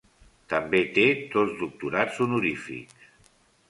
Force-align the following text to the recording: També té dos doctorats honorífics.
També 0.53 0.79
té 0.95 1.05
dos 1.37 1.53
doctorats 1.61 2.21
honorífics. 2.29 3.11